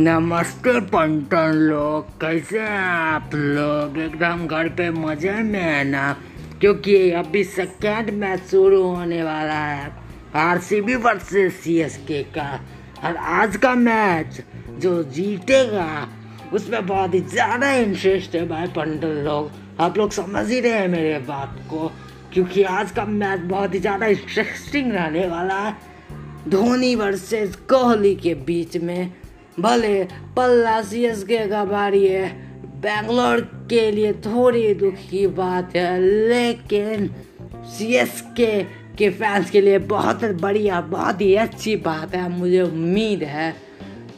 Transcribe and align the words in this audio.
नमस्ते 0.00 0.80
पंटन 0.80 1.54
लोग, 1.62 2.04
कैसे 2.20 2.58
हैं 2.58 2.78
आप 2.78 3.30
लोग? 3.34 3.98
एकदम 3.98 4.46
घर 4.46 4.68
पे 4.68 4.88
मज़े 4.90 5.32
में 5.42 5.60
है 5.60 5.82
ना? 5.84 6.12
क्योंकि 6.60 7.10
अभी 7.10 7.42
सेकेंड 7.46 8.10
मैच 8.20 8.46
शुरू 8.50 8.82
होने 8.82 9.22
वाला 9.22 9.58
है 9.58 9.90
आरसीबी 10.36 10.94
वर्सेस 10.96 11.60
सीएसके 11.64 12.22
का। 12.36 12.48
और 13.04 13.16
आज 13.16 13.56
का 13.56 13.74
मैच 13.74 14.40
जो 14.78 15.02
जीतेगा, 15.04 16.08
उसमें 16.52 16.86
बहुत 16.86 17.14
ही 17.14 17.20
ज़्यादा 17.20 17.72
इंटरेस्ट 17.74 18.36
है 18.36 18.46
भाई 18.48 18.66
पंटन 18.76 19.22
लोग। 19.24 19.50
आप 19.80 19.98
लोग 19.98 20.12
समझ 20.12 20.48
ही 20.50 20.60
रहे 20.60 20.72
हैं 20.72 20.88
मेरे 20.88 21.18
बात 21.28 21.64
को, 21.70 21.92
क्योंकि 22.32 22.62
आज 22.62 22.90
का 22.90 23.04
मैच 23.04 23.40
बहुत 23.40 23.74
ही 23.74 23.80
ज़्यादा 23.80 24.06
इंटरेस्टिंग 24.08 24.92
रहने 24.92 25.28
वाला 25.28 25.58
है। 25.58 25.76
धोनी 26.48 26.94
वर्सेस 26.96 27.56
कोहली 27.70 28.14
के 28.16 28.34
बीच 28.46 28.76
में। 28.76 29.12
भले 29.60 30.02
पल्ला 30.36 30.80
सी 30.82 31.04
एस 31.04 31.22
के 31.24 31.46
का 31.48 31.64
बारी 31.64 32.06
है, 32.06 32.28
बैंगलोर 32.82 33.40
के 33.70 33.90
लिए 33.90 34.12
थोड़ी 34.24 34.74
दुख 34.74 34.94
की 35.10 35.26
बात 35.26 35.76
है, 35.76 36.00
लेकिन 36.00 37.08
सी 37.68 37.94
एस 37.94 38.22
के 38.36 38.62
के 38.98 39.08
फैंस 39.10 39.50
के 39.50 39.60
लिए 39.60 39.78
बहुत 39.78 40.24
बढ़िया, 40.40 40.80
बहुत 40.80 41.20
ही 41.20 41.34
अच्छी 41.36 41.76
बात 41.78 42.14
है। 42.14 42.28
मुझे 42.30 42.60
उम्मीद 42.62 43.22
है 43.22 43.54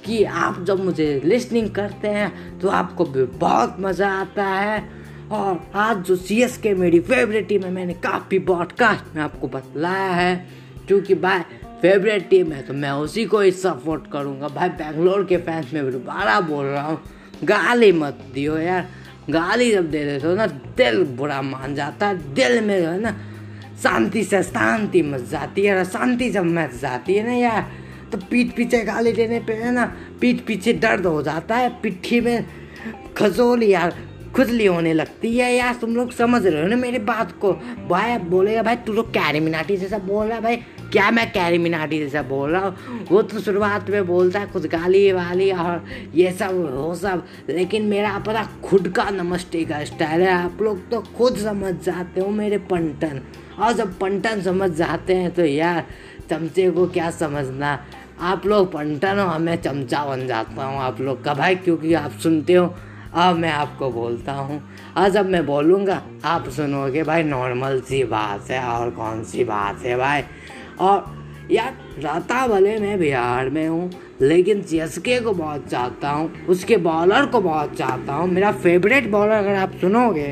कि 0.04 0.22
आप 0.24 0.62
जब 0.64 0.84
मुझे 0.84 1.20
लिसनिंग 1.24 1.70
करते 1.70 2.08
हैं 2.08 2.58
तो 2.60 2.68
आपको 2.70 3.04
भी 3.04 3.24
बहुत 3.38 3.76
मज़ा 3.80 4.10
आता 4.10 4.44
है। 4.44 4.82
और 5.30 5.60
आज 5.74 6.04
जो 6.04 6.16
सी 6.16 6.40
एस 6.42 6.56
के 6.56 6.74
मेरी 6.74 7.00
फेवरेट 7.00 7.48
टीम 7.48 7.62
है, 7.62 7.70
मैंने 7.70 7.94
काफ़ी 7.94 8.38
ब्रॉडकास्ट 8.40 9.14
में 9.16 9.22
आपको 9.22 9.48
बतलाया 9.48 10.10
है, 10.10 10.34
क्योंकि 10.86 11.14
भाई 11.16 11.40
फेवरेट 11.82 12.28
टीम 12.30 12.52
है 12.52 12.62
तो 12.62 12.74
मैं 12.74 12.90
उसी 13.02 13.24
को 13.24 13.40
ही 13.40 13.50
सपोर्ट 13.52 14.06
करूँगा। 14.12 14.48
भाई 14.48 14.68
बेंगलोर 14.70 15.24
के 15.24 15.36
फैंस 15.38 15.72
में 15.72 15.90
दोबारा 15.92 16.40
बोल 16.40 16.64
रहा 16.66 16.82
हूँ, 16.82 17.00
गाली 17.44 17.90
मत 17.92 18.18
दियो 18.34 18.58
यार। 18.58 18.88
गाली 19.30 19.70
जब 19.72 19.90
दे 19.90 20.04
देते 20.04 20.26
हो 20.26 20.34
ना, 20.34 20.46
दिल 20.46 21.02
बुरा 21.16 21.40
मान 21.42 21.74
जाता 21.74 22.06
है, 22.06 22.34
दिल 22.34 22.60
में 22.60 22.80
जो 22.82 22.88
है 22.88 23.00
ना, 23.00 23.16
शांति 23.82 24.22
से 24.24 24.42
शांति 24.42 25.02
मच 25.02 25.28
जाती 25.30 25.64
है 25.64 25.76
और 25.76 25.84
शांति 25.84 26.30
जब 26.30 26.44
मच 26.44 26.74
जाती 26.80 27.14
है 27.14 27.26
ना 27.26 27.32
यार 27.32 27.66
तो 28.12 28.18
पीठ 28.20 28.54
पीछे 28.56 28.82
गाली 28.84 29.12
देने 29.12 29.38
पे 29.40 29.52
है 29.54 29.72
ना, 29.72 29.84
पीठ 30.20 30.40
पीछे 30.46 30.72
दर्द 30.74 31.06
हो 31.06 31.22
जाता 31.22 31.56
है, 31.56 31.68
पिट्ठी 31.82 32.20
में 32.20 32.44
खजोली 33.16 33.72
यार, 33.72 33.94
खुजली 34.34 34.66
होने 34.66 34.92
लगती 34.94 35.36
है 35.36 35.52
यार, 35.54 35.74
तुम 35.74 35.96
लोग 35.96 36.12
समझ 36.12 36.46
रहे 36.46 36.62
हो 36.62 36.68
ना 36.68 36.76
मेरी 36.76 36.98
बात 37.00 37.32
को? 37.40 37.52
भाई 37.88 38.16
बोलेगा, 38.18 38.62
भाई, 38.62 38.76
तू 38.76 38.92
लोग 38.92 39.10
कैरी 39.10 39.40
मिनाटी 39.40 39.76
जैसा 39.76 39.98
बोल 39.98 40.26
रहा 40.26 40.36
है, 40.36 40.42
भाई। 40.42 40.56
क्या 40.92 41.10
मैं 41.10 41.32
कैरी 41.32 41.58
मिनाटी 41.58 41.98
जैसा 41.98 42.22
बोल 42.22 42.50
रहा 42.50 42.66
हूँ? 42.66 43.06
वो 43.10 43.22
तो 43.22 43.40
शुरुआत 43.40 43.90
में 43.90 44.06
बोलता 44.06 44.40
है 44.40 44.46
कुछ 44.46 44.66
गाली 44.66 45.12
वाली 45.12 45.50
और 45.52 45.84
ये 46.14 46.32
सब, 46.32 46.74
वो 46.74 46.94
सब। 46.94 47.24
लेकिन 47.48 47.82
मेरा 47.82 48.10
अपना 48.10 48.48
खुद 48.64 48.88
का 48.88 49.10
नमस्ते 49.10 49.64
का 49.64 49.84
स्टाइल 49.84 50.22
है। 50.22 50.32
आप 50.32 50.62
लोग 50.62 50.90
तो 50.90 51.00
खुद 51.00 51.36
समझ 51.36 51.74
जाते 51.74 52.20
हो 52.20 52.28
मेरे 52.28 52.58
पंटन। 52.58 53.20
और 53.58 53.72
जब 53.72 53.98
पंटन 53.98 54.42
समझ 54.42 54.70
जाते 54.70 55.14
हैं 55.14 55.30
तो 55.30 55.44
यार, 55.44 55.84
चमचे 56.30 56.70
को 56.70 56.86
क्या 56.86 57.10
समझना? 57.10 57.86
आप 58.20 58.46
लोग 58.46 58.72
पंटन 58.72 59.18
हो 59.18 59.26
हमें 59.26 59.62
चमचा 59.62 60.04
बन 60.04 60.26
जाता 60.26 60.64
हूँ 60.64 60.78
आप 60.78 61.00
लोग 61.00 61.24
का 61.24 61.34
भाई, 61.34 61.54
क्योंकि 61.54 61.94
आप 61.94 62.12
सुनते 62.12 62.52
हो, 62.52 62.74
अब 63.14 63.36
मैं 63.36 63.50
आपको 63.50 63.90
बोलता 63.90 64.32
हूँ। 64.32 64.62
और 64.96 65.08
जब 65.08 65.26
मैं 65.26 65.46
बोलूँगा, 65.46 66.02
आप 66.24 66.48
सुनोगे, 66.48 67.02
भाई 67.02 67.22
नॉर्मल 67.22 67.80
सी 67.80 68.04
बात 68.04 68.50
है। 68.50 68.64
और 68.64 68.90
कौन 68.90 69.24
सी 69.24 69.44
बात 69.44 69.82
है, 69.82 69.96
भाई? 69.96 70.22
और 70.80 71.20
यार, 71.50 71.76
राता 71.98 72.46
भले 72.46 72.78
मैं 72.78 72.98
बिहार 72.98 73.50
में 73.50 73.68
हूँ, 73.68 73.90
लेकिन 74.20 74.62
सी 74.62 75.18
को 75.20 75.32
बहुत 75.32 75.68
चाहता 75.68 76.10
हूँ, 76.10 76.46
उसके 76.46 76.76
बॉलर 76.76 77.26
को 77.26 77.40
बहुत 77.40 77.76
चाहता 77.76 78.12
हूँ। 78.12 78.28
मेरा 78.28 78.52
फेवरेट 78.52 79.10
बॉलर 79.10 79.32
अगर 79.32 79.54
आप 79.54 79.72
सुनोगे 79.80 80.28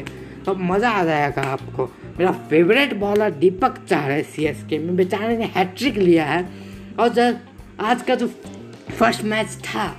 तो 0.47 0.55
मज़ा 0.55 0.91
आ 0.91 1.05
जाएगा 1.05 1.43
आपको। 1.43 1.89
मेरा 2.19 2.33
फेवरेट 2.33 2.95
बॉलर 2.95 3.31
दीपक 3.31 3.79
चाह 3.89 4.07
रहे 4.09 4.23
सी 4.23 4.45
एस 4.45 4.65
के 4.71 4.79
में। 4.79 4.97
बेचारे 4.97 5.37
ने 5.37 5.45
हैट्रिक 5.45 5.97
लिया 5.97 6.25
है। 6.25 6.49
और 6.99 7.09
जब 7.09 7.39
आज 7.81 8.03
का 8.03 8.15
जो 8.15 8.27
फ़र्स्ट 8.99 9.25
मैच 9.25 9.57
था, 9.65 9.95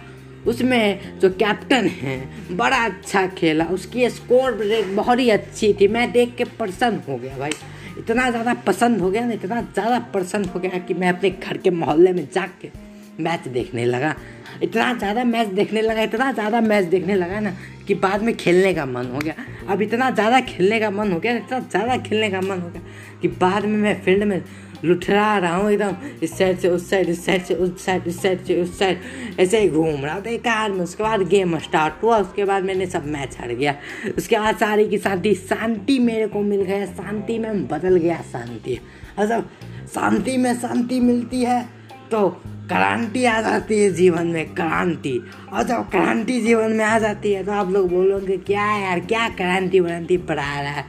उसमें 0.48 1.20
जो 1.20 1.30
कैप्टन 1.30 1.88
है, 1.88 2.18
बड़ा 2.52 2.78
अच्छा 2.78 3.26
खेला। 3.28 3.66
उसकी 3.66 4.10
स्कोर 4.10 4.54
रेट 4.54 4.88
बहुत 4.88 5.20
ही 5.20 5.30
अच्छी 5.30 5.74
थी। 5.74 5.88
मैं 5.88 6.12
देख 6.12 6.36
के 6.36 6.44
प्रसन्न 6.44 7.02
हो 7.10 7.18
गया 7.18 7.38
भाई। 7.38 7.52
इतना 8.02 8.30
ज़्यादा 8.30 8.54
पसंद 8.68 9.02
हो 9.02 9.10
गया 9.12 9.26
ना, 9.26 9.34
इतना 9.34 9.62
ज़्यादा 9.62 10.00
पसंद 10.14 10.46
हो 10.48 10.60
गया 10.60 10.78
कि 10.80 10.94
मैं 10.94 11.10
अपने 11.10 11.30
घर 11.30 11.58
के 11.58 11.70
मोहल्ले 11.72 12.14
में 12.14 12.28
जा 12.34 12.46
के 12.62 12.70
मैच 13.20 13.48
देखने 13.50 13.86
लगा। 13.86 14.16
इतना 14.64 14.94
ज़्यादा 14.94 15.24
मैच 15.24 15.48
देखने 15.50 15.82
लगा, 15.82 16.02
इतना 16.02 16.32
ज़्यादा 16.32 16.62
मैच 16.62 16.86
देखने 16.86 17.16
लगा 17.16 17.40
ना 17.40 17.52
कि 17.88 17.96
बाद 17.96 18.22
में 18.22 18.36
खेलने 18.38 18.74
का 18.74 18.86
मन 18.86 19.06
हो 19.14 19.20
गया। 19.20 19.34
अब 19.70 19.82
इतना 19.82 20.10
ज़्यादा 20.12 20.40
खेलने 20.42 20.80
का 20.80 20.90
मन 20.92 21.12
हो 21.12 21.20
गया, 21.20 21.34
इतना 21.36 21.60
ज़्यादा 21.60 21.98
खेलने 22.00 22.30
का 22.30 22.42
मन 22.42 22.60
हो 22.60 22.70
गया 22.70 22.82
कि 23.22 23.28
बाद 23.28 23.66
में 23.66 23.78
मैं 23.78 23.96
फ़ील्ड 24.04 24.24
में 24.24 24.42
लुठरा 24.86 25.38
रहा 25.38 25.56
हूँ 25.56 25.72
एकदम। 25.72 25.96
इस 26.24 26.38
साइड 26.38 26.60
से, 26.60 26.70
उस 26.70 26.90
साइड 26.90 27.10
इस 27.10 27.26
साइड 27.26 27.44
से, 27.44 27.54
उस 27.54 27.86
साइड 27.86 28.08
इस 28.08 28.22
साइड 28.22 28.46
से, 28.46 28.62
उस 28.62 28.80
साइड 28.80 29.00
ऐसे 29.40 29.60
ही 29.60 29.70
घूम 29.70 30.06
रहा 30.06 30.20
था 30.20 30.30
एक 30.30 30.42
कार 30.42 30.72
में, 30.72 30.82
उसके 30.82 31.04
बाद 31.04 31.22
गेम 31.22 31.58
स्टार्ट 31.60 32.04
हुआ, 32.04 32.18
उसके 32.18 32.46
बाद 32.46 32.64
मैंने 32.64 32.86
सब 32.86 33.06
मैच 33.06 33.38
हार 33.40 33.54
गया। 33.54 33.76
उसके 34.18 34.40
बाद 34.40 34.58
सारी 34.58 34.90
की 34.90 34.98
शांति 34.98 35.36
शांति 35.36 36.00
मेरे 36.00 36.28
को 36.28 36.42
मिल 36.42 36.62
गया, 36.62 36.86
शांति 36.86 37.40
में 37.40 37.68
बदल 37.68 37.98
गया, 37.98 38.22
शांति। 38.22 38.80
मतलब 39.20 39.50
शांति 39.96 40.38
में 40.38 40.54
शांति 40.56 41.00
मिलती 41.00 41.44
है। 41.44 41.81
तो 42.12 42.30
क्रांति 42.68 43.26
आ 43.26 43.42
जाती 43.42 43.80
है 43.80 43.92
जीवन 43.94 44.28
में, 44.28 44.54
क्रांति। 44.54 45.20
और 45.54 45.64
जब 45.64 45.90
क्रांति 45.90 46.42
जीवन 46.42 46.72
में 46.72 46.86
आ 46.86 47.00
जाती 47.00 47.32
है 47.34 47.44
तो 47.44 47.52
आप 47.52 47.70
लोग 47.70 47.90
बोलोगे, 47.90 48.38
क्या 48.38 48.66
यार, 48.78 49.00
क्या 49.00 49.30
क्रांति 49.30 49.80
व्रांति 49.80 50.18
पढ़ा 50.18 50.62
रहा 50.62 50.72
है? 50.72 50.86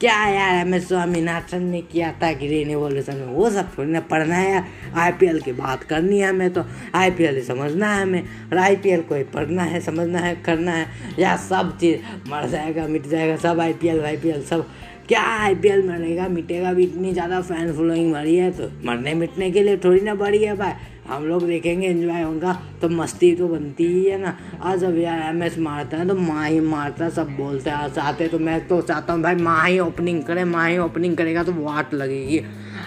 क्या 0.00 0.26
यार, 0.26 0.54
हमें 0.54 0.80
स्वामीनाथन 0.80 1.62
ने 1.62 1.80
किया 1.80 2.12
था 2.12 2.32
ग्रीन 2.32 2.70
एवोल्यूशन 2.70 3.16
में? 3.16 3.26
वो 3.26 3.50
सब 3.50 3.78
थोड़ी 3.78 4.00
पढ़ना 4.00 4.34
है 4.34 4.52
यार। 4.52 4.66
आई 4.96 5.12
की 5.38 5.52
बात 5.52 5.82
करनी 5.82 6.20
है 6.20 6.28
हमें 6.28 6.52
तो। 6.52 6.64
आई 6.94 7.10
पी 7.10 7.24
एल 7.24 7.44
समझना 7.44 7.94
है 7.94 8.02
हमें। 8.02 8.22
और 8.22 8.58
आई 8.58 8.76
पी 8.76 8.96
को 8.96 9.14
ही 9.14 9.24
पढ़ना 9.24 9.62
है, 9.62 9.80
समझना 9.80 10.18
है, 10.18 10.36
करना 10.36 10.72
है। 10.72 10.86
या 11.18 11.36
सब 11.36 11.78
चीज़ 11.78 12.30
मर 12.30 12.48
जाएगा, 12.48 12.86
मिट 12.88 13.06
जाएगा, 13.06 13.36
सब 13.36 13.60
I 13.60 13.72
P 13.72 13.88
L 13.88 14.00
Y 14.00 14.16
P 14.16 14.28
L 14.28 14.42
सब 14.42 14.68
क्या 15.08 15.20
आई 15.22 15.54
पी 15.54 15.68
एल 15.68 15.82
मरेगा, 15.88 16.26
मिटेगा, 16.28 16.72
भी 16.72 16.84
इतनी 16.84 17.12
ज़्यादा 17.12 17.40
फ़ैन 17.40 17.72
फॉलोइंग 17.72 18.12
बढ़ी 18.12 18.34
है 18.36 18.50
तो 18.52 18.70
मरने 18.84 19.12
मिटने 19.14 19.50
के 19.50 19.62
लिए 19.62 19.76
थोड़ी 19.84 20.00
ना 20.00 20.14
बढ़ी 20.16 20.42
है 20.44 20.56
भाई। 20.56 20.72
हम 21.06 21.24
लोग 21.24 21.46
देखेंगे 21.46 21.86
एंजॉय 21.86 22.22
होगा 22.22 22.52
तो 22.82 22.88
मस्ती 22.88 23.34
तो 23.36 23.48
बनती 23.48 23.86
ही 23.86 24.04
है 24.04 24.18
ना। 24.18 24.36
आज 24.60 24.78
जब 24.80 24.98
यार 24.98 25.20
एम 25.24 25.42
एस 25.42 25.58
मारता 25.58 25.96
है 25.96 26.08
तो 26.08 26.14
माँ 26.16 26.48
ही 26.48 26.58
मारता, 26.62 27.08
सब 27.10 27.36
बोलते 27.36 27.70
हैं 27.70 27.88
चाहते 27.90 28.28
तो 28.28 28.38
मैं 28.38 28.66
तो 28.68 28.80
चाहता 28.82 29.12
हूँ, 29.12 29.22
भाई 29.22 29.34
माँ 29.36 29.68
ही 29.68 29.78
ओपनिंग 29.80 30.22
करे 30.24 30.44
माँ 30.46 30.68
ही 30.68 30.78
ओपनिंग 30.78 31.16
करेगा 31.16 31.42
तो 31.44 31.52
वाट 31.54 31.94
लगेगी। 31.94 32.38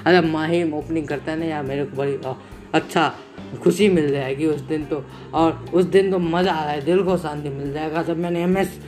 अरे 0.06 0.22
माँ 0.24 0.48
ही 0.48 0.64
ओपनिंग 0.74 1.08
करता 1.08 1.32
है 1.32 1.40
ना 1.40 1.46
यार, 1.46 1.64
मेरे 1.64 1.86
को 1.86 1.98
बड़ी 1.98 2.18
अच्छा 2.74 3.12
खुशी 3.64 3.88
मिल 3.90 4.12
जाएगी 4.12 4.46
उस 4.46 4.62
दिन 4.64 4.86
तो। 4.86 5.04
और 5.34 5.66
उस 5.74 5.86
दिन 5.88 6.12
तो 6.12 6.20
मज़ा 6.20 6.52
आ 6.52 6.64
रहा 6.64 6.74
है, 6.74 6.86
दिल 6.86 7.04
को 7.04 7.18
शांति 7.18 7.50
मिल 7.50 7.74
जाएगा। 7.74 8.04
जब 8.04 8.18
मैंने 8.18 8.44
एम 8.44 8.58
एस 8.58 8.80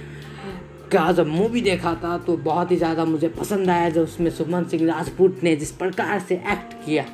का 0.92 1.12
जब 1.12 1.28
मूवी 1.28 1.62
देखा 1.62 1.94
था 1.96 2.18
तो 2.18 2.36
बहुत 2.40 2.72
ही 2.72 2.78
ज़्यादा 2.78 3.06
मुझे 3.06 3.28
पसंद 3.32 3.70
आया 3.70 3.90
जब 3.90 4.02
उसमें 4.02 4.30
सुमन 4.32 4.64
सिंह 4.66 4.86
राजपूत 4.88 5.40
ने 5.44 5.56
जिस 5.56 5.72
प्रकार 5.74 6.20
से 6.20 6.36
एक्ट 6.36 6.74
किया। 6.86 7.06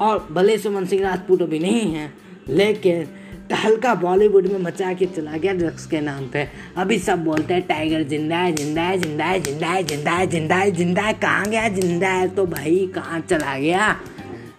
और 0.00 0.26
भले 0.32 0.56
सुमन 0.58 0.86
सिंह 0.86 1.02
राजपूत 1.02 1.42
अभी 1.42 1.58
नहीं 1.58 1.92
हैं, 1.94 2.12
लेकिन 2.48 3.06
हल्का 3.54 3.94
बॉलीवुड 3.94 4.46
में 4.46 4.58
मचा 4.60 4.92
के 4.92 5.06
चला 5.06 5.36
गया 5.36 5.52
ड्रग्स 5.54 5.86
के 5.86 6.00
नाम 6.00 6.26
पे। 6.28 6.46
अभी 6.76 6.98
सब 6.98 7.24
बोलते 7.24 7.54
हैं 7.54 7.62
टाइगर 7.66 8.02
ज़िंदा 8.04 8.36
है 8.36 8.52
ज़िंदा 8.54 8.82
है 8.82 8.98
ज़िंदा 9.00 9.24
है 9.24 9.40
ज़िंदा 9.40 9.66
है 9.68 9.82
ज़िंदा 9.82 10.12
है 10.12 10.26
ज़िंदा 10.26 10.56
है 10.56 10.70
ज़िंदा 10.72 11.02
है, 11.02 11.12
कहाँ 11.14 11.44
गया, 11.46 11.68
ज़िंदा 11.70 12.08
है? 12.08 12.28
तो 12.28 12.46
भाई, 12.46 12.86
कहाँ 12.94 13.20
चला 13.20 13.56
गया? 13.58 13.96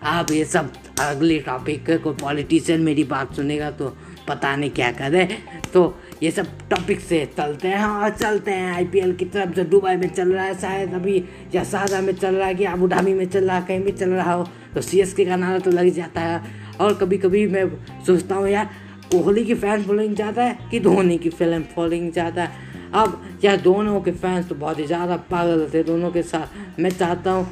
आप 0.03 0.31
ये 0.31 0.45
सब 0.45 0.71
अगले 0.99 1.39
टॉपिक 1.39 1.89
कोई 2.03 2.13
पॉलिटिशियन 2.15 2.81
मेरी 2.81 3.03
बात 3.05 3.35
सुनेगा 3.35 3.71
तो 3.71 3.95
पता 4.27 4.55
नहीं 4.55 4.69
क्या 4.71 4.91
करे 4.91 5.25
तो 5.73 5.93
ये 6.23 6.31
सब 6.31 6.47
टॉपिक 6.69 6.99
से 7.01 7.25
चलते 7.37 7.67
हैं 7.67 7.83
और 7.83 8.09
चलते 8.11 8.51
हैं। 8.51 8.73
आईपीएल 8.73 9.13
की 9.15 9.25
तरफ़ 9.27 9.49
जो 9.51 9.63
दुबई 9.65 9.95
में 9.95 10.07
चल 10.09 10.31
रहा 10.33 10.45
है, 10.45 10.59
शायद 10.59 10.93
अभी 10.93 11.23
या 11.55 11.63
शारजा 11.63 12.01
में 12.01 12.13
चल 12.15 12.35
रहा 12.35 12.47
है 12.47 12.55
कि 12.55 12.65
अबू 12.65 12.87
धाबी 12.87 13.13
में 13.13 13.25
चल 13.27 13.45
रहा 13.45 13.57
है, 13.57 13.65
कहीं 13.67 13.79
भी 13.81 13.91
चल 13.93 14.09
रहा 14.11 14.33
हो 14.33 14.47
तो 14.75 14.81
सी 14.81 14.99
एस 15.01 15.13
के 15.13 15.25
का 15.25 15.35
नारा 15.35 15.59
तो 15.59 15.71
लग 15.71 15.89
जाता 15.91 16.21
है। 16.21 16.41
और 16.77 16.93
कभी 16.93 17.17
कभी 17.17 17.45
मैं 17.47 17.65
सोचता 18.05 18.35
हूँ, 18.35 18.47
यार, 18.49 18.69
कोहली 19.11 19.43
की 19.45 19.53
फ़ैन 19.55 19.83
फॉलोइंग 19.83 20.15
ज़्यादा 20.15 20.43
है 20.43 20.57
कि 20.71 20.79
धोनी 20.79 21.17
की 21.17 21.29
फ़िल्म 21.29 21.63
फॉलोइंग 21.75 22.11
ज़्यादा 22.13 22.43
है? 22.43 22.65
अब, 22.93 23.21
यार, 23.43 23.57
दोनों 23.61 24.01
के 24.01 24.11
फैंस 24.13 24.47
तो 24.49 24.55
बहुत 24.55 24.79
ही 24.79 24.85
ज़्यादा 24.87 25.17
पागल 25.31 25.67
थे 25.73 25.83
दोनों 25.83 26.11
के 26.11 26.23
साथ। 26.23 26.79
मैं 26.79 26.89
चाहता 26.89 27.31
हूँ, 27.31 27.47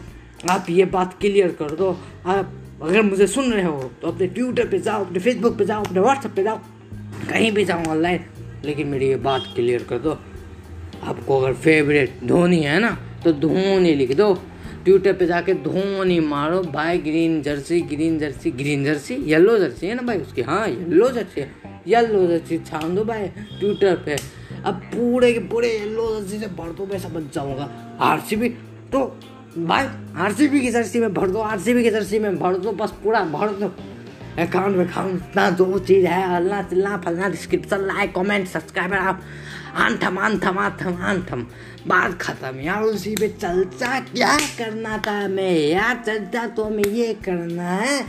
आप 0.49 0.65
ये 0.69 0.85
बात 0.87 1.17
क्लियर 1.21 1.55
कर 1.59 1.75
दो। 1.75 1.97
आप 2.25 2.53
अगर 2.81 3.01
मुझे 3.01 3.27
सुन 3.27 3.51
रहे 3.51 3.63
हो 3.63 3.91
तो 4.01 4.07
अपने 4.07 4.27
ट्विटर 4.27 4.67
पे 4.67 4.79
जाओ, 4.79 5.05
अपने 5.05 5.19
फेसबुक 5.19 5.57
पे 5.57 5.65
जाओ, 5.65 5.83
अपने 5.83 5.99
व्हाट्सएप 5.99 6.31
पे 6.35 6.43
जाओ, 6.43 6.57
कहीं 7.29 7.51
भी 7.51 7.65
जाओ 7.65 7.83
ऑनलाइन 7.85 8.25
लेकिन 8.65 8.87
मेरी 8.87 9.07
ये 9.07 9.15
बात 9.17 9.43
क्लियर 9.55 9.83
कर 9.83 9.99
दो। 9.99 10.17
आपको 11.03 11.39
अगर 11.39 11.53
फेवरेट 11.55 12.19
धोनी 12.23 12.59
है 12.59 12.79
ना 12.79 12.97
तो 13.23 13.31
धोनी 13.33 13.93
लिख 13.95 14.15
दो। 14.17 14.33
ट्विटर 14.85 15.13
पे 15.13 15.25
जाके 15.25 15.53
धोनी 15.63 16.19
मारो 16.21 16.61
भाई 16.63 16.97
green 16.97 17.41
jersey 17.41 17.79
green 17.83 18.17
jersey 18.19 18.51
green 18.51 18.83
jersey 18.85 19.15
yellow 19.27 19.57
jersey 19.59 19.87
है 19.87 19.95
ना 19.95 20.01
भाई 20.01 20.17
उसकी? 20.17 20.41
हाँ 20.41 20.67
येलो 20.67 21.09
जर्सी 21.09 21.41
है। 21.41 21.81
येलो 21.87 22.25
जर्सी 22.27 22.57
छान 22.59 22.95
दो 22.95 23.03
भाई 23.03 23.27
ट्विटर 23.27 23.95
पे। 24.05 24.15
अब 24.65 24.81
पूरे 24.93 25.31
के 25.33 25.39
पूरे 25.47 25.69
येलो 25.69 26.09
जर्सी 26.19 26.39
से 26.39 26.47
भर 26.47 26.71
दो, 26.71 26.85
मैं 26.85 26.99
समझ 26.99 27.23
जाऊँगा। 27.33 27.69
आरसीबी 28.01 28.49
तो 28.91 29.05
भाई 29.57 29.85
आरसीबी 30.17 30.61
की 30.61 30.71
जर्सी 30.71 30.99
में 30.99 31.13
भर 31.13 31.29
दो 31.29 31.39
आरसीबी 31.39 31.83
की 31.83 31.89
जर्सी 31.89 32.19
में 32.19 32.39
भर 32.39 32.57
दो, 32.57 32.71
बस 32.71 32.91
पूरा 33.03 33.19
भर 33.23 33.49
दो। 33.49 33.67
अकाउंट 34.41 34.89
अकाउंट 34.89 35.15
इतना 35.15 35.49
जो 35.49 35.79
चीज़ 35.79 36.05
है 36.05 36.35
अल्लाह 36.35 36.61
चिल्ला, 36.61 36.97
फलना 36.97 37.29
डिस्क्रिप्शन 37.29 37.81
लाइक 37.81 38.15
कमेंट 38.15 38.47
सब्सक्राइबर 38.47 38.97
आप 38.97 39.21
आंथम 39.75 40.17
आंथम 40.19 40.57
आंथम 40.59 40.97
आंथम। 41.01 41.47
बात 41.87 42.17
खत्म, 42.21 42.59
यार, 42.59 42.83
उसी 42.83 43.15
पे 43.15 43.27
चलता 43.27 43.99
क्या 43.99 44.37
करना 44.57 44.97
था 44.97 45.27
मैं? 45.27 45.51
यार, 45.51 46.03
चलता 46.05 46.47
तो 46.47 46.63
हमें 46.63 46.83
ये 46.83 47.13
करना 47.13 47.63
है। 47.63 47.99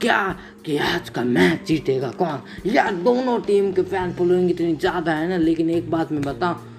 क्या? 0.00 0.36
कि 0.64 0.76
आज 0.76 1.08
का 1.08 1.24
मैच 1.24 1.66
जीतेगा 1.66 2.08
कौन? 2.08 2.42
यार, 2.66 2.94
दोनों 2.94 3.40
टीम 3.40 3.72
के 3.72 3.82
फ़ैन 3.82 4.12
फॉलोइंग 4.12 4.50
इतनी 4.50 4.74
ज़्यादा 4.76 5.12
है 5.12 5.28
ना, 5.28 5.36
लेकिन 5.36 5.70
एक 5.70 5.90
बात 5.90 6.12
मैं 6.12 6.22
बताऊँ 6.22 6.71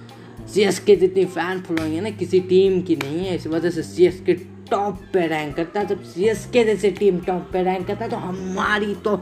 सी 0.52 0.62
एस 0.62 0.78
के 0.78 0.96
जितनी 0.96 1.24
फ़ैन 1.26 1.60
फॉलोइंग 1.62 1.94
है 1.94 2.00
ना, 2.00 2.10
किसी 2.12 2.40
टीम 2.42 2.80
की 2.82 2.96
नहीं 2.96 3.24
है, 3.26 3.34
इस 3.36 3.46
वजह 3.46 3.70
से 3.70 3.82
सी 3.84 4.06
एस 4.06 4.20
के 4.26 4.32
टॉप 4.70 5.00
पे 5.12 5.26
रैंक 5.26 5.54
करता 5.56 5.80
है। 5.80 5.86
जब 5.86 6.02
सी 6.04 6.24
एस 6.28 6.46
के 6.52 6.64
जैसे 6.64 6.90
टीम 6.92 7.18
टॉप 7.22 7.48
पे 7.52 7.62
रैंक 7.62 7.86
करता 7.86 8.04
है 8.04 8.10
तो 8.10 8.16
हमारी 8.18 8.94
तो 9.04 9.16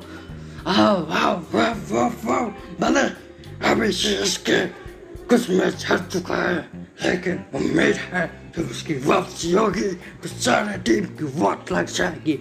अभी 3.64 3.90
सी 3.92 4.14
एस 4.14 4.36
के 4.46 4.64
कुछ 5.26 5.50
मैच 5.50 5.84
हार 5.88 5.98
चुका 6.12 6.36
है, 6.36 6.56
लेकिन 7.04 7.38
उम्मीद 7.54 7.96
है 8.12 8.26
कि 8.54 8.62
उसकी 8.62 8.94
वापसी 9.04 9.52
होगी 9.52 9.90
तो 10.22 10.28
सारे 10.28 10.76
टीम 10.84 11.04
की 11.18 11.24
वोट 11.38 11.72
लग 11.72 11.86
जाएगी। 11.88 12.38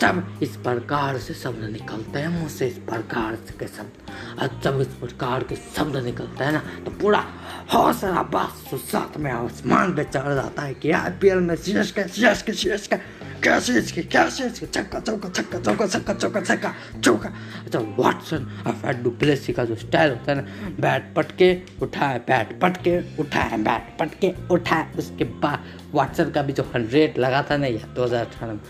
तब 0.00 0.38
इस 0.42 0.56
प्रकार 0.56 1.18
से 1.18 1.34
शब्द 1.34 1.64
निकलते 1.72 2.18
हैं 2.18 2.28
मुझसे 2.30 2.66
इस 2.66 2.78
प्रकार 2.86 3.34
के 3.58 3.66
शब्द। 3.66 4.40
और 4.42 4.60
जब 4.64 4.80
इस 4.80 4.94
प्रकार 5.00 5.42
के 5.42 5.56
शब्द 5.56 5.96
निकलते 6.04 6.44
हैं 6.44 6.52
ना 6.52 6.62
तो 6.84 6.90
पूरा 7.00 7.24
हौसला 7.72 8.22
बात 8.32 8.74
साथ 8.76 9.16
में 9.18 9.30
आसमान 9.32 9.94
पे 9.94 10.04
चढ़ 10.04 10.34
जाता 10.34 10.62
है 10.62 10.74
कि 10.74 10.90
आई 10.92 11.10
पी 11.20 11.28
एल 11.28 11.40
में 11.40 11.54
CS 11.56 11.92
K 11.92 12.04
CS 12.04 12.42
K 12.42 12.52
CS 12.52 12.86
K, 12.86 12.96
क्या 13.42 13.58
सीएस 13.60 13.92
के, 13.92 14.02
क्या 14.02 14.28
सीएस 14.28 14.58
के, 14.58 14.66
छक्का 14.66 15.00
चौका 15.00 15.28
छक्का 15.28 15.58
चौका 15.60 15.86
छक्का 15.86 16.14
चौका 16.14 16.40
छक्का 16.40 16.74
चौका 17.00 17.32
अच्छा 17.64 17.78
वाटसन 17.98 18.46
और 18.66 18.72
फैट 18.72 19.02
डुप्लेसी 19.02 19.52
का 19.52 19.64
जो 19.64 19.76
स्टाइल 19.76 20.10
होता 20.10 20.32
है 20.32 20.40
ना 20.40 20.70
बैट 20.80 21.12
पटके, 21.16 21.54
उठाए 21.82 22.18
बैट 22.28 22.58
पटके, 22.60 22.98
उठाए 23.22 23.58
बैट 23.58 23.96
पटके, 24.00 24.34
उठाए। 24.50 24.92
उसके 24.98 25.24
बाद 25.24 25.64
वाटसन 25.94 26.30
का 26.30 26.42
भी 26.42 26.52
जो 26.52 26.62
हंड्रेड 26.74 27.18
लगा 27.18 27.42
था 27.50 27.56
ना, 27.56 27.66
यह 27.66 27.86
दो 27.94 28.04
हज़ार 28.04 28.26
अठारह 28.26 28.52
में। 28.52 28.60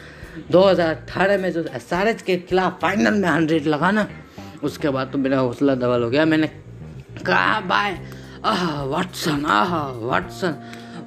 2018 0.53 1.41
में 1.41 1.51
जो 1.53 1.63
SRH 1.63 2.23
के 2.23 2.37
खिलाफ 2.49 2.81
फाइनल 2.81 3.15
में 3.15 3.29
हंड्रेड 3.29 3.67
लगा 3.67 3.91
ना, 3.91 4.07
उसके 4.63 4.89
बाद 4.89 5.11
तो 5.13 5.19
मेरा 5.19 5.39
हौसला 5.39 5.75
डबल 5.75 6.03
हो 6.03 6.11
गया। 6.11 6.25
मैंने 6.25 6.47
कहा, 7.27 7.61
बाय, 7.61 7.99
आह, 8.45 8.83
वाटसन 8.85 9.45
आह, 9.47 9.75
वाटसन 10.07 10.57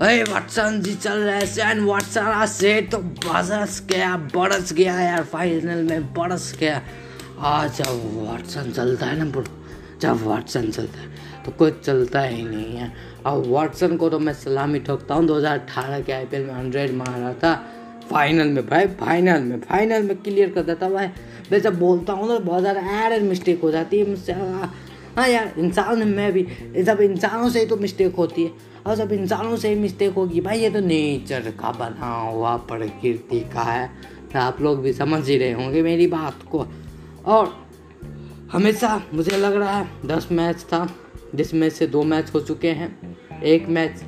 अरे 0.02 0.24
वाटसन 0.24 0.80
जी 0.82 0.94
चल 0.96 1.20
रहे 1.20 1.46
सैन 1.46 1.80
वाटसन 1.86 2.46
से 2.46 2.82
तो 2.82 2.98
बरस 2.98 3.82
गया 3.90 4.16
बरस 4.36 4.74
गया 4.74 5.00
यार, 5.02 5.24
फाइनल 5.24 5.84
में 5.84 6.14
बरस 6.14 6.56
गया। 6.60 6.82
आज 7.40 7.78
जब 7.78 8.26
वाटसन 8.28 8.72
चलता 8.72 9.06
है 9.06 9.18
ना 9.18 9.26
ब्रो, 9.32 9.44
जब 10.02 10.26
वाटसन 10.26 10.70
चलता 10.72 11.00
है 11.00 11.44
तो 11.46 11.52
कुछ 11.52 11.80
चलता 11.86 12.22
ही 12.22 12.44
नहीं 12.44 12.76
है। 12.76 12.92
और 13.26 13.44
वाटसन 13.48 13.98
को 13.98 14.10
तो 14.10 14.20
मैं 14.20 14.34
सलामी 14.34 14.80
ठोकता 14.80 15.16
हूँ 15.16 15.28
2018 15.28 16.02
के 16.06 16.12
आईपीएल 16.14 16.46
में 16.46 16.54
हंड्रेड 16.54 16.94
मारा 16.94 17.34
था 17.34 17.54
फाइनल 18.12 18.48
में 18.48 18.65
भाई 18.68 18.88
फाइनल 19.00 19.42
में 19.42 19.59
फाइनल 19.62 20.04
में 20.04 20.15
क्लियर 20.18 20.50
कर 20.50 20.62
देता 20.62 20.89
भाई। 20.89 21.07
मैं 21.51 21.59
जब 21.62 21.80
बोलता 21.80 22.13
हूँ 22.13 22.27
ना, 22.27 22.38
बहुत 22.39 22.62
ज़्यादा 22.62 23.06
एरर 23.06 23.21
मिस्टेक 23.21 23.62
हो 23.62 23.71
जाती 23.71 24.00
है 24.00 24.09
मुझसे। 24.09 24.33
हाँ 24.33 25.27
यार, 25.30 25.54
इंसान 25.57 26.07
में 26.07 26.31
भी। 26.31 26.48
जब 26.83 27.01
इंसानों 27.01 27.50
से 27.50 27.59
ही 27.59 27.65
तो 27.65 27.77
मिस्टेक 27.77 28.15
होती 28.15 28.44
है। 28.44 28.51
और 28.88 28.95
जब 28.95 29.12
इंसानों 29.12 29.56
से 29.57 29.69
ही 29.69 29.75
मिस्टेक 29.75 30.13
होगी, 30.13 30.42
भाई 30.42 30.59
ये 30.59 30.69
तो 30.69 30.80
नेचर 30.80 31.51
का 31.51 31.71
बना 31.71 32.12
हुआ 32.15 32.56
प्रकृति 32.57 33.39
का 33.54 33.62
है। 33.62 33.88
तो 34.33 34.39
आप 34.39 34.62
लोग 34.62 34.81
भी 34.81 34.94
समझ 34.94 35.27
ही 35.30 35.38
रहे 35.38 35.51
होंगे 35.51 35.81
मेरी 35.81 36.07
बात 36.07 36.44
को। 36.51 36.65
और 37.25 37.68
हमेशा 38.51 39.01
मुझे 39.13 39.38
लग 39.38 39.56
रहा 39.56 39.77
है, 39.77 39.88
दस 40.06 40.27
मैच 40.31 40.62
था, 40.63 40.88
जिसमें 41.36 41.69
से 41.69 41.88
दो 41.88 42.04
मैच 42.04 42.31
हो 42.33 42.39
चुके 42.39 42.71
हैं। 42.71 43.18
एक 43.42 43.68
मैच 43.69 44.04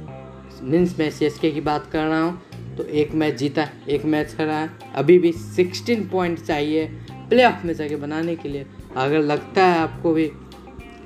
मीन्स 0.64 1.00
मैं 1.00 1.10
सी 1.10 1.52
की 1.52 1.62
बात 1.62 1.90
कर 1.92 2.06
रहा 2.06 2.22
हूँ। 2.22 2.42
तो 2.78 2.84
एक 2.84 3.14
मैच 3.14 3.36
जीता 3.36 3.62
है, 3.62 3.74
एक 3.90 4.06
मैच 4.06 4.36
हरा 4.40 4.56
है। 4.56 4.70
अभी 4.96 5.18
भी 5.20 5.32
सिक्सटीन 5.32 6.08
पॉइंट 6.08 6.40
चाहिए 6.40 6.86
प्ले 7.30 7.46
ऑफ़ 7.46 7.66
में 7.68 7.74
जाके 7.74 7.96
बनाने 7.96 8.36
के 8.36 8.50
लिए। 8.50 8.66
अगर 8.96 9.20
लगता 9.20 9.66
है 9.66 9.80
आपको 9.80 10.14
भी, 10.14 10.26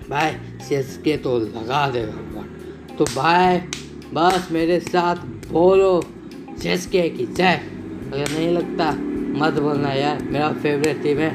भाई 0.10 0.32
सी 0.62 0.76
एस 0.76 1.00
के 1.04 1.18
तो 1.18 1.40
लगा 1.40 1.90
देगा 1.90 2.46
तो 2.98 3.06
भाई, 3.06 3.58
बस 4.14 4.50
मेरे 4.52 4.80
साथ 4.80 5.16
बोलो 5.52 6.02
सी 6.58 6.70
एस 6.70 6.86
के 6.86 7.10
की 7.10 7.26
जय। 7.26 7.54
अगर 8.14 8.32
नहीं 8.32 8.50
लगता, 8.50 8.92
मत 9.40 9.54
बोलना 9.54 9.94
यार, 9.94 10.24
मेरा 10.24 10.52
फेवरेट 10.54 11.04
टीम 11.04 11.18
है। 11.18 11.32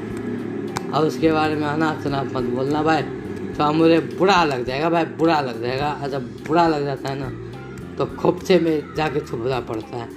और 0.90 1.06
उसके 1.06 1.32
बारे 1.32 1.54
में 1.54 1.66
अनाप 1.66 2.00
शनाप 2.04 2.26
मत 2.26 2.42
बोलना, 2.44 2.82
भाई। 2.82 3.02
तो 3.02 3.72
मुझे 3.72 3.98
बुरा 4.00 4.44
लग 4.44 4.64
जाएगा, 4.64 4.90
भाई, 4.90 5.04
बुरा 5.04 5.40
लग 5.40 5.60
जाएगा। 5.62 5.86
अच्छा 5.86 6.18
बुरा 6.18 6.68
लग 6.68 6.84
जाता 6.84 7.08
है 7.08 7.16
ना। 7.18 7.47
तो 7.98 8.06
खोपचे 8.06 8.58
में 8.58 8.94
जाके 8.94 9.20
छुपना 9.20 9.60
पड़ता 9.60 9.96
है। 9.96 10.08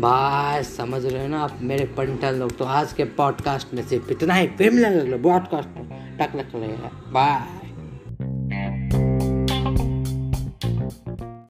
भाई 0.00 0.62
समझ 0.62 1.06
रहे 1.06 1.22
हो 1.22 1.28
ना 1.28 1.40
आप 1.40 1.58
मेरे 1.60 1.84
पंटल 1.84 2.34
लोग 2.34 2.56
तो 2.56 2.64
आज 2.64 2.92
के 2.92 3.04
पॉडकास्ट 3.04 3.74
में 3.74 3.82
सिर्फ़ 3.82 4.10
इतना 4.10 4.34
ही। 4.34 4.46
फिर 4.46 4.72
लो 4.72 5.18
पॉडकास्ट 5.18 5.68
में 5.68 6.18
टक 6.18 6.36
लग 6.36 6.52
बाय 7.12 7.55